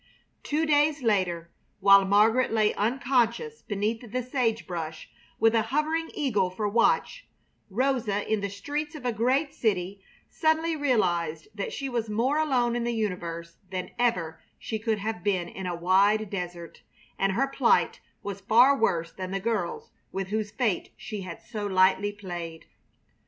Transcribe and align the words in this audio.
Two 0.41 0.65
days 0.65 1.03
later, 1.03 1.51
while 1.79 2.05
Margaret 2.05 2.51
lay 2.51 2.73
unconscious 2.73 3.61
beneath 3.61 4.01
the 4.11 4.23
sage 4.23 4.65
brush, 4.65 5.11
with 5.39 5.53
a 5.53 5.61
hovering 5.69 6.09
eagle 6.15 6.49
for 6.49 6.67
watch, 6.67 7.27
Rosa 7.69 8.27
in 8.27 8.41
the 8.41 8.49
streets 8.49 8.95
of 8.95 9.05
a 9.05 9.11
great 9.13 9.53
city 9.53 10.01
suddenly 10.27 10.75
realized 10.75 11.49
that 11.53 11.71
she 11.71 11.87
was 11.87 12.09
more 12.09 12.39
alone 12.39 12.75
in 12.75 12.83
the 12.83 12.91
universe 12.95 13.57
than 13.69 13.91
ever 13.99 14.41
she 14.57 14.79
could 14.79 14.97
have 14.97 15.23
been 15.23 15.47
in 15.47 15.67
a 15.67 15.75
wide 15.75 16.31
desert, 16.31 16.81
and 17.19 17.33
her 17.33 17.45
plight 17.45 17.99
was 18.23 18.41
far 18.41 18.75
worse 18.75 19.11
than 19.11 19.29
the 19.29 19.39
girl's 19.39 19.91
with 20.11 20.29
whose 20.29 20.49
fate 20.49 20.89
she 20.97 21.21
had 21.21 21.39
so 21.43 21.67
lightly 21.67 22.11
played. 22.11 22.65